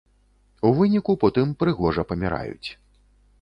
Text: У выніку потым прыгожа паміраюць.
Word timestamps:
У 0.69 0.71
выніку 0.79 1.15
потым 1.25 1.51
прыгожа 1.61 2.07
паміраюць. 2.13 2.69